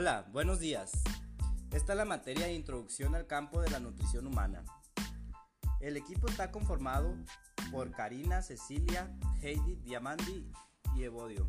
[0.00, 0.92] Hola, buenos días.
[1.72, 4.64] Esta es la materia de introducción al campo de la nutrición humana.
[5.80, 7.16] El equipo está conformado
[7.72, 9.10] por Karina, Cecilia,
[9.42, 10.52] Heidi, Diamandi
[10.94, 11.44] y Evodio.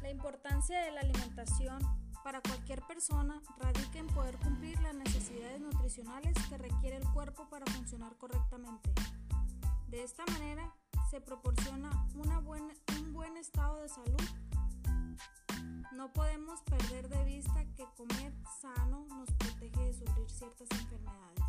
[0.00, 1.80] La importancia de la alimentación
[2.22, 7.66] para cualquier persona radica en poder cumplir las necesidades nutricionales que requiere el cuerpo para
[7.66, 8.92] funcionar correctamente.
[9.88, 10.72] De esta manera
[11.10, 14.51] se proporciona un buen estado de salud.
[15.96, 18.32] No podemos perder de vista que comer
[18.62, 21.44] sano nos protege de sufrir ciertas enfermedades.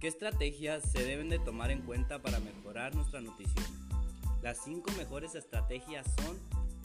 [0.00, 3.64] ¿Qué estrategias se deben de tomar en cuenta para mejorar nuestra nutrición?
[4.42, 6.36] Las cinco mejores estrategias son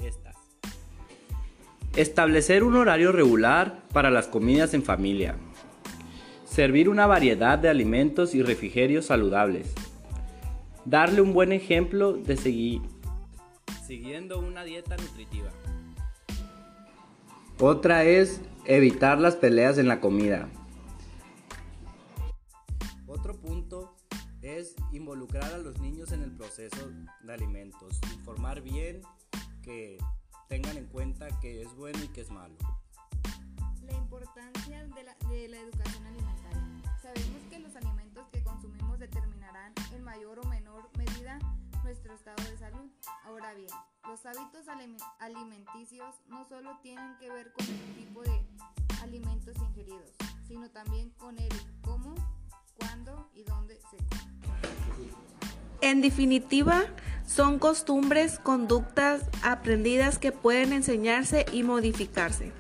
[0.06, 0.36] estas.
[1.96, 5.36] Establecer un horario regular para las comidas en familia.
[6.46, 9.74] Servir una variedad de alimentos y refrigerios saludables.
[10.86, 12.82] Darle un buen ejemplo de seguir
[13.92, 15.50] siguiendo una dieta nutritiva.
[17.60, 20.48] Otra es evitar las peleas en la comida.
[23.06, 23.94] Otro punto
[24.42, 26.90] es involucrar a los niños en el proceso
[27.22, 29.02] de alimentos, informar bien
[29.62, 29.98] que
[30.48, 32.56] tengan en cuenta que es bueno y que es malo.
[33.84, 36.98] La importancia de la, de la educación alimentaria.
[37.02, 37.91] Sabemos que los alimentos
[44.08, 44.66] Los hábitos
[45.20, 48.46] alimenticios no solo tienen que ver con el tipo de
[49.04, 50.10] alimentos ingeridos,
[50.48, 52.16] sino también con el cómo,
[52.78, 55.12] cuándo y dónde se come.
[55.82, 56.86] En definitiva,
[57.28, 62.54] son costumbres, conductas aprendidas que pueden enseñarse y modificarse.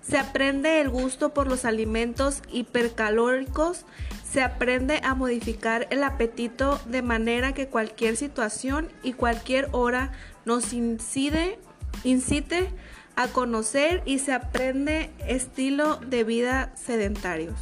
[0.00, 3.84] Se aprende el gusto por los alimentos hipercalóricos,
[4.30, 10.12] se aprende a modificar el apetito de manera que cualquier situación y cualquier hora
[10.44, 11.58] nos incide,
[12.04, 12.72] incite
[13.14, 17.58] a conocer y se aprende estilo de vida sedentarios.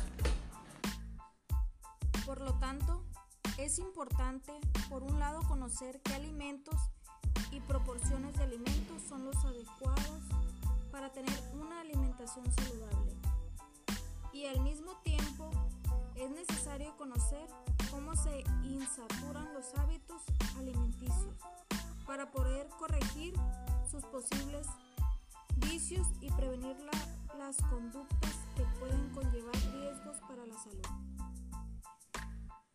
[2.24, 3.04] Por lo tanto,
[3.58, 4.52] es importante,
[4.88, 6.76] por un lado, conocer qué alimentos
[7.52, 10.22] y proporciones de alimentos son los adecuados
[10.90, 13.12] para tener una alimentación saludable.
[14.32, 15.50] Y al mismo tiempo,
[16.16, 16.30] es
[16.98, 17.46] conocer
[17.90, 20.22] cómo se insaturan los hábitos
[20.58, 21.36] alimenticios
[22.04, 23.34] para poder corregir
[23.88, 24.66] sus posibles
[25.56, 26.76] vicios y prevenir
[27.38, 30.82] las conductas que pueden conllevar riesgos para la salud.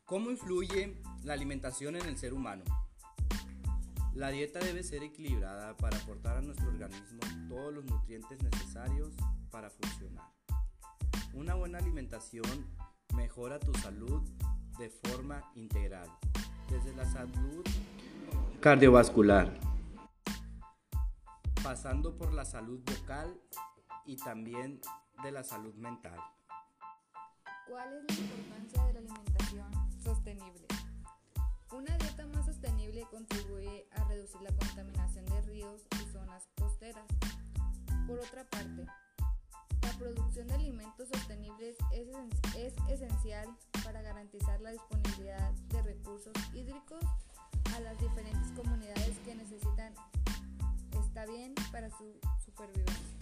[0.05, 2.63] ¿Cómo influye la alimentación en el ser humano?
[4.13, 9.09] La dieta debe ser equilibrada para aportar a nuestro organismo todos los nutrientes necesarios
[9.51, 10.31] para funcionar.
[11.33, 12.65] Una buena alimentación
[13.13, 14.21] mejora tu salud
[14.77, 16.09] de forma integral,
[16.69, 17.65] desde la salud
[18.59, 19.53] cardiovascular,
[21.63, 23.39] pasando por la salud vocal
[24.05, 24.81] y también
[25.23, 26.19] de la salud mental.
[27.69, 29.71] ¿Cuál es la importancia de la alimentación
[30.03, 30.67] sostenible?
[31.71, 37.05] Una dieta más sostenible contribuye a reducir la contaminación de ríos y zonas costeras.
[38.07, 38.87] Por otra parte,
[39.99, 42.07] producción de alimentos sostenibles es,
[42.55, 43.47] es, esencial
[43.83, 47.03] para garantizar la disponibilidad de recursos hídricos
[47.75, 49.93] a las diferentes comunidades que necesitan.
[51.05, 53.17] Está bien para su supervivencia.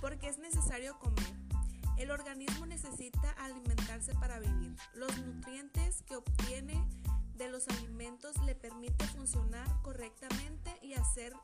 [0.00, 1.34] Porque es necesario comer.
[1.98, 4.74] El organismo necesita alimentarse para vivir.
[4.94, 6.82] Los nutrientes que obtiene
[7.36, 11.34] de los alimentos le permite funcionar correctamente y hacer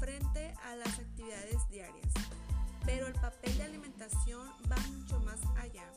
[0.00, 2.12] frente a las actividades diarias
[2.84, 5.88] pero el papel de alimentación va mucho más allá.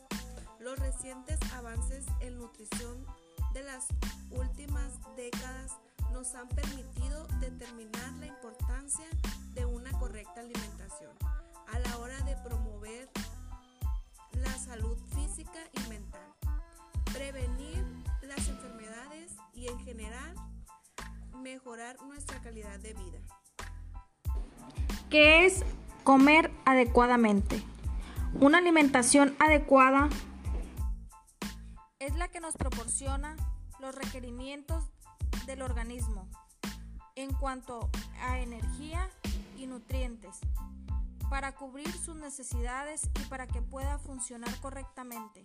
[0.60, 3.04] Los recientes avances en nutrición
[3.52, 3.86] de las
[4.30, 5.72] últimas décadas
[6.12, 9.06] nos han permitido determinar la importancia
[9.54, 11.12] de una correcta alimentación
[11.72, 13.08] a la hora de promover
[14.32, 16.34] la salud física y mental,
[17.12, 17.84] prevenir
[18.22, 20.34] las enfermedades y en general
[21.42, 23.18] mejorar nuestra calidad de vida.
[25.10, 25.64] ¿Qué es
[26.06, 27.60] Comer adecuadamente.
[28.38, 30.08] Una alimentación adecuada
[31.98, 33.34] es la que nos proporciona
[33.80, 34.84] los requerimientos
[35.46, 36.28] del organismo
[37.16, 37.90] en cuanto
[38.22, 39.10] a energía
[39.58, 40.38] y nutrientes
[41.28, 45.44] para cubrir sus necesidades y para que pueda funcionar correctamente.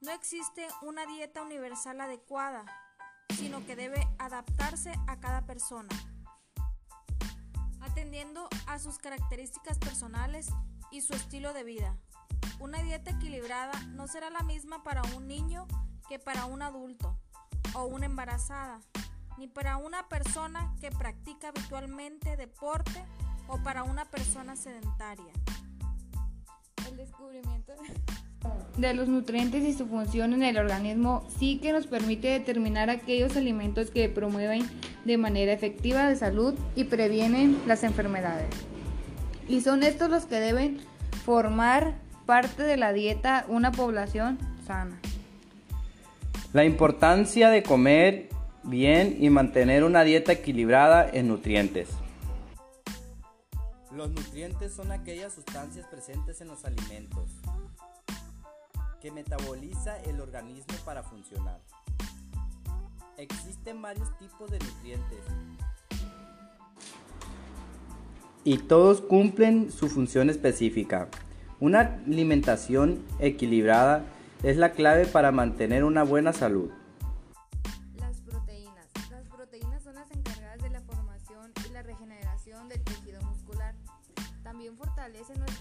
[0.00, 2.64] No existe una dieta universal adecuada,
[3.36, 5.90] sino que debe adaptarse a cada persona
[8.08, 10.48] atendiendo a sus características personales
[10.90, 11.94] y su estilo de vida.
[12.58, 15.66] Una dieta equilibrada no será la misma para un niño
[16.08, 17.20] que para un adulto
[17.74, 18.80] o una embarazada,
[19.36, 23.04] ni para una persona que practica habitualmente deporte
[23.46, 25.32] o para una persona sedentaria.
[26.88, 27.74] El descubrimiento
[28.78, 33.36] de los nutrientes y su función en el organismo sí que nos permite determinar aquellos
[33.36, 34.68] alimentos que promueven
[35.04, 38.48] de manera efectiva la salud y previenen las enfermedades.
[39.48, 40.78] Y son estos los que deben
[41.24, 41.94] formar
[42.26, 45.00] parte de la dieta una población sana.
[46.52, 48.28] La importancia de comer
[48.62, 51.88] bien y mantener una dieta equilibrada en nutrientes.
[53.92, 57.37] Los nutrientes son aquellas sustancias presentes en los alimentos
[59.08, 61.62] que metaboliza el organismo para funcionar.
[63.16, 65.24] Existen varios tipos de nutrientes
[68.44, 71.08] y todos cumplen su función específica.
[71.58, 74.04] Una alimentación equilibrada
[74.42, 76.70] es la clave para mantener una buena salud.
[77.96, 78.88] Las proteínas.
[79.10, 83.74] Las proteínas son las encargadas de la formación y la regeneración del tejido muscular.
[84.42, 85.57] También fortalecen nuestras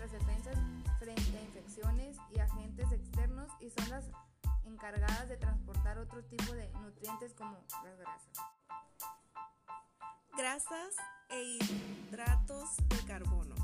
[4.78, 8.32] encargadas de transportar otro tipo de nutrientes como las grasas.
[10.38, 10.96] Grasas
[11.30, 13.56] e hidratos de carbono.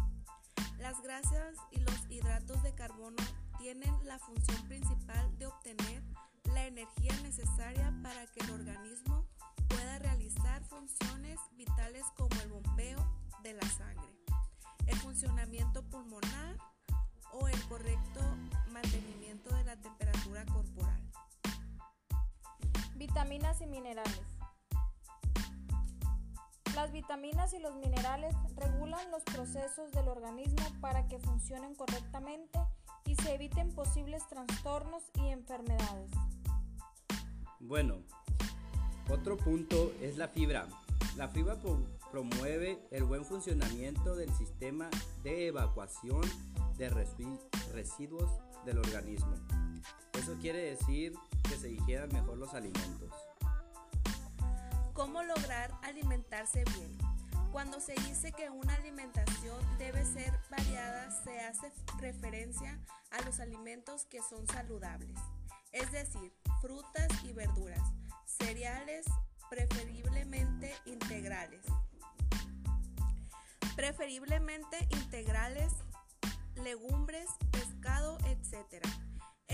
[0.80, 3.24] Las grasas y los hidratos de carbono
[3.60, 6.02] tienen la función principal de obtener
[6.46, 9.28] la energía necesaria para que el organismo
[9.68, 12.98] pueda realizar funciones vitales como el bombeo
[13.44, 14.18] de la sangre,
[14.88, 16.58] el funcionamiento pulmonar
[17.34, 18.22] o el correcto
[18.72, 21.03] mantenimiento de la temperatura corporal.
[22.96, 24.22] Vitaminas y minerales.
[26.76, 32.60] Las vitaminas y los minerales regulan los procesos del organismo para que funcionen correctamente
[33.06, 36.12] y se eviten posibles trastornos y enfermedades.
[37.60, 38.00] Bueno,
[39.10, 40.68] otro punto es la fibra.
[41.16, 41.58] La fibra
[42.12, 44.90] promueve el buen funcionamiento del sistema
[45.24, 46.22] de evacuación
[46.78, 48.30] de residuos
[48.66, 49.36] del organismo.
[50.24, 51.14] Eso quiere decir
[51.50, 53.12] que se digieran mejor los alimentos.
[54.94, 56.98] ¿Cómo lograr alimentarse bien?
[57.52, 62.80] Cuando se dice que una alimentación debe ser variada, se hace referencia
[63.12, 65.20] a los alimentos que son saludables,
[65.74, 67.82] es decir, frutas y verduras,
[68.26, 69.06] cereales
[69.50, 71.66] preferiblemente integrales.
[73.76, 75.74] Preferiblemente integrales,
[76.56, 78.88] legumbres, pescado, etc.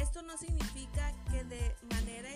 [0.02, 2.30] Esto no significa que de manera,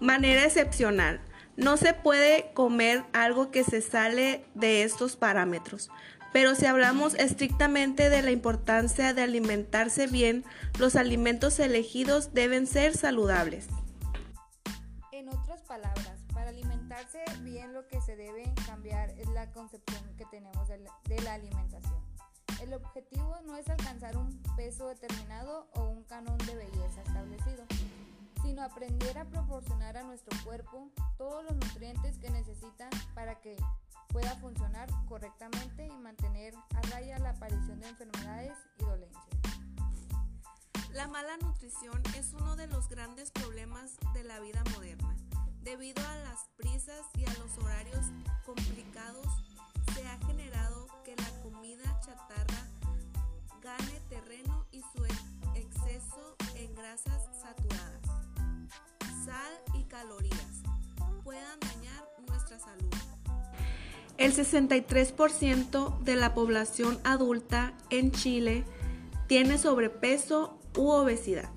[0.00, 1.20] manera excepcional
[1.56, 5.90] no se puede comer algo que se sale de estos parámetros.
[6.32, 10.44] Pero si hablamos estrictamente de la importancia de alimentarse bien,
[10.78, 13.66] los alimentos elegidos deben ser saludables.
[15.12, 20.26] En otras palabras, para alimentarse bien lo que se debe cambiar es la concepción que
[20.26, 20.78] tenemos de
[21.22, 22.07] la, alimentación.
[22.60, 27.64] El objetivo no es alcanzar un peso determinado o un canon de belleza establecido
[28.48, 33.56] sino aprender a proporcionar a nuestro cuerpo todos los nutrientes que necesita para que
[34.08, 39.24] pueda funcionar correctamente y mantener a raya la aparición de enfermedades y dolencias.
[40.94, 45.14] La mala nutrición es uno de los grandes problemas de la vida moderna.
[45.62, 48.06] Debido a las prisas y a los horarios
[48.46, 49.26] complicados,
[49.94, 50.77] se ha generado
[52.04, 52.66] chatarra
[53.62, 55.04] gane terreno y su
[55.54, 58.02] exceso en grasas saturadas
[59.24, 60.62] sal y calorías
[61.22, 62.88] puedan dañar nuestra salud.
[64.16, 68.64] El 63% de la población adulta en Chile
[69.26, 71.50] tiene sobrepeso u obesidad,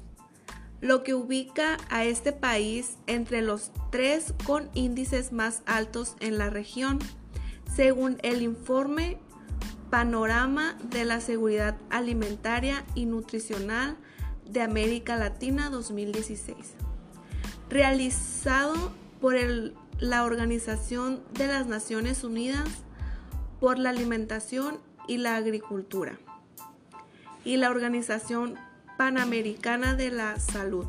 [0.82, 6.50] lo que ubica a este país entre los tres con índices más altos en la
[6.50, 7.00] región,
[7.74, 9.18] según el informe
[9.92, 13.98] Panorama de la Seguridad Alimentaria y Nutricional
[14.50, 16.74] de América Latina 2016
[17.72, 19.36] realizado por
[20.00, 22.68] la Organización de las Naciones Unidas
[23.60, 26.20] por la Alimentación y la Agricultura
[27.46, 28.56] y la Organización
[28.98, 30.86] Panamericana de la Salud.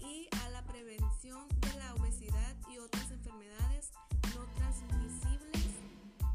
[0.00, 3.92] Y a la prevención de la obesidad y otras enfermedades
[4.34, 5.66] no transmisibles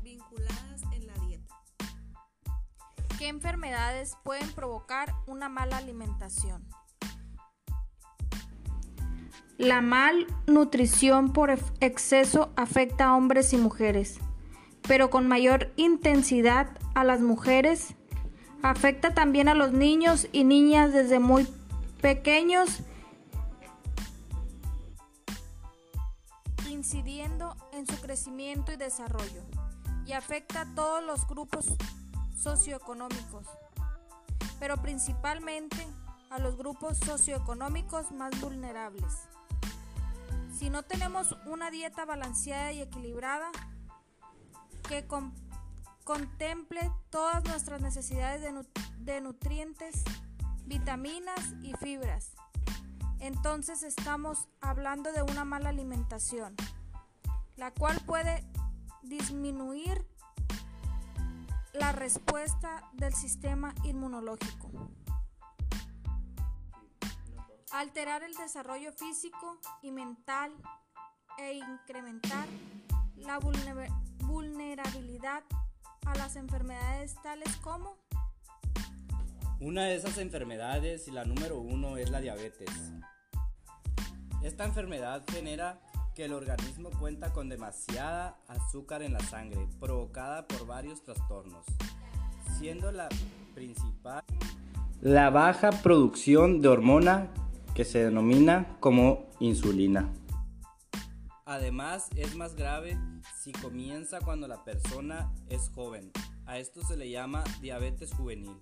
[0.03, 1.55] vinculadas en la dieta.
[3.17, 6.63] ¿Qué enfermedades pueden provocar una mala alimentación?
[9.57, 14.19] La malnutrición por exceso afecta a hombres y mujeres.
[14.87, 17.95] pero con mayor intensidad a las mujeres.
[18.61, 21.47] Afecta también a los niños y niñas desde muy
[22.01, 22.81] pequeños,
[26.85, 29.41] incidiendo en su crecimiento y desarrollo,
[30.05, 31.65] y afecta a todos los grupos
[32.37, 33.47] socioeconómicos,
[34.59, 35.83] pero principalmente
[36.29, 39.13] a los grupos socioeconómicos más vulnerables.
[40.55, 43.49] Si no tenemos una dieta balanceada y equilibrada
[44.87, 45.07] que
[46.03, 48.63] contemple todas nuestras necesidades de,
[48.99, 50.03] de nutrientes,
[50.67, 52.33] vitaminas y fibras,
[53.19, 56.55] entonces estamos hablando de una mala alimentación,
[57.55, 58.43] la cual puede
[59.03, 60.05] disminuir
[61.73, 64.71] la respuesta del sistema inmunológico
[67.75, 70.51] alterar el desarrollo físico y mental
[71.37, 72.47] e incrementar
[73.17, 73.37] la
[74.19, 75.43] vulnerabilidad
[76.05, 77.97] a las enfermedades tales como
[79.59, 82.69] una de esas enfermedades y la número uno es la diabetes.
[84.43, 85.81] Esta enfermedad genera
[86.15, 91.65] que el organismo cuenta con demasiada azúcar en la sangre, provocada por varios trastornos,
[92.57, 93.09] siendo la
[93.53, 94.23] principal
[95.01, 97.27] la baja producción de hormona
[97.75, 100.11] que se denomina como insulina.
[101.45, 102.97] Además, es más grave
[103.37, 106.11] si comienza cuando la persona es joven.
[106.47, 108.57] A esto se le llama diabetes juvenil.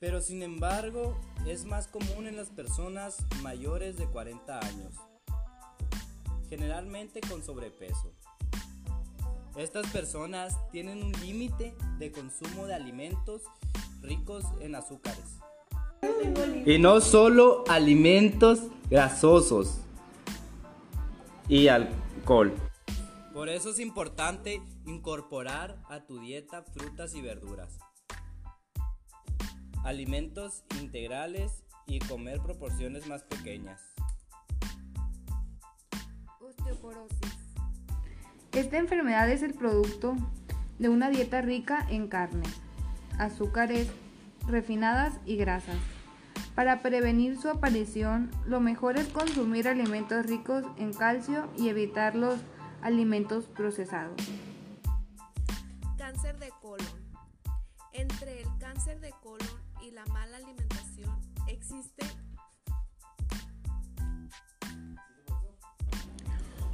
[0.00, 4.94] Pero sin embargo, es más común en las personas mayores de 40 años,
[6.48, 8.12] generalmente con sobrepeso.
[9.56, 13.42] Estas personas tienen un límite de consumo de alimentos
[14.00, 15.38] ricos en azúcares
[16.64, 19.80] y no solo alimentos grasosos
[21.48, 22.52] y alcohol.
[23.32, 27.78] Por eso es importante incorporar a tu dieta frutas y verduras,
[29.88, 33.80] alimentos integrales y comer proporciones más pequeñas.
[36.40, 37.18] Osteoporosis.
[38.52, 40.14] Esta enfermedad es el producto
[40.78, 42.46] de una dieta rica en carne,
[43.18, 43.88] azúcares,
[44.46, 45.78] refinadas y grasas.
[46.54, 52.38] Para prevenir su aparición, lo mejor es consumir alimentos ricos en calcio y evitar los
[52.82, 54.20] alimentos procesados.
[55.96, 57.08] Cáncer de colon.
[57.94, 59.57] Entre el cáncer de colon
[59.88, 62.04] y la mala alimentación existe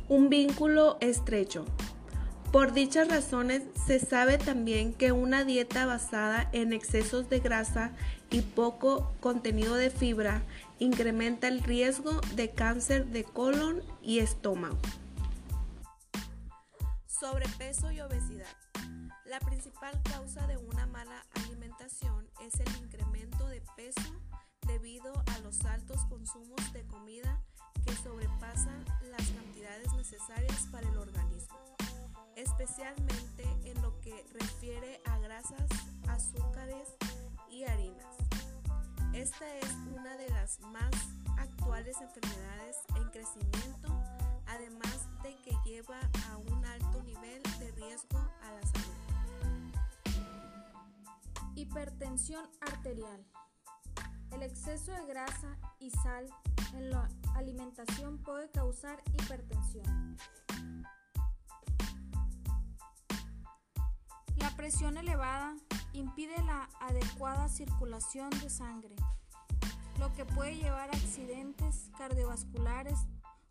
[0.08, 1.64] un vínculo estrecho.
[2.50, 7.92] Por dichas razones, se sabe también que una dieta basada en excesos de grasa
[8.30, 10.42] y poco contenido de fibra
[10.78, 14.78] incrementa el riesgo de cáncer de colon y estómago.
[17.06, 18.56] Sobrepeso y obesidad.
[19.24, 24.12] La principal causa de una mala alimentación es el incremento de peso
[24.66, 27.42] debido a los altos consumos de comida
[27.84, 31.64] que sobrepasan las cantidades necesarias para el organismo
[32.36, 35.68] especialmente en lo que refiere a grasas,
[36.08, 36.88] azúcares
[37.50, 38.16] y harinas.
[39.12, 40.90] Esta es una de las más
[41.38, 43.88] actuales enfermedades en crecimiento,
[44.46, 48.93] además de que lleva a un alto nivel de riesgo a la salud.
[51.54, 53.24] Hipertensión arterial.
[54.32, 56.26] El exceso de grasa y sal
[56.74, 60.16] en la alimentación puede causar hipertensión.
[64.64, 65.56] presión elevada
[65.92, 68.94] impide la adecuada circulación de sangre,
[69.98, 72.98] lo que puede llevar a accidentes cardiovasculares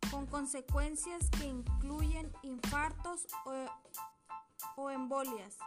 [0.09, 3.27] con consecuencias que incluyen infartos
[4.75, 5.57] o, embolias.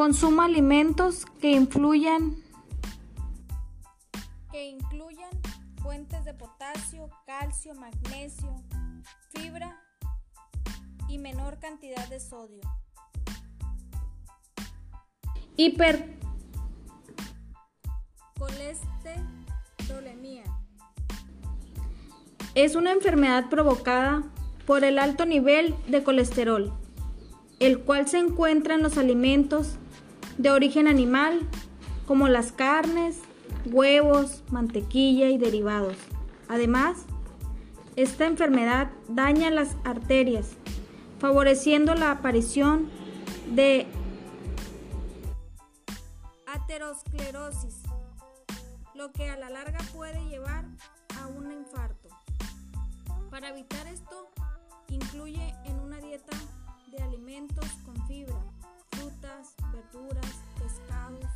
[0.00, 2.42] Consuma alimentos que influyan.
[4.50, 5.28] Que incluyan
[5.82, 8.56] fuentes de potasio, calcio, magnesio,
[9.34, 9.78] fibra
[11.06, 12.62] y menor cantidad de sodio.
[15.56, 16.18] Hiper.
[18.38, 20.44] Colesterolemia.
[22.54, 24.22] Es una enfermedad provocada
[24.64, 26.72] por el alto nivel de colesterol,
[27.58, 29.76] el cual se encuentra en los alimentos
[30.38, 31.40] de origen animal
[32.06, 33.18] como las carnes,
[33.66, 35.96] huevos, mantequilla y derivados.
[36.48, 37.04] Además,
[37.96, 40.50] esta enfermedad daña las arterias,
[41.18, 42.88] favoreciendo la aparición
[43.54, 43.86] de
[46.46, 47.82] aterosclerosis,
[48.94, 50.64] lo que a la larga puede llevar
[51.20, 52.08] a un infarto.
[53.30, 54.30] Para evitar esto,
[54.88, 56.36] incluye en una dieta
[56.90, 58.42] de alimentos con fibra,
[59.20, 61.26] frutas, verduras, pescados,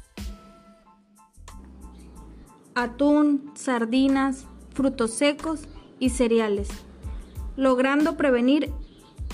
[2.75, 6.69] atún, sardinas, frutos secos y cereales,
[7.57, 8.73] logrando prevenir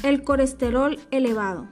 [0.03, 1.69] el colesterol elevado.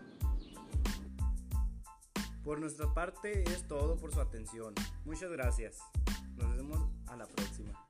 [2.45, 4.75] Por nuestra parte es todo por su atención.
[5.05, 5.79] Muchas gracias.
[6.37, 7.88] Nos vemos a la próxima.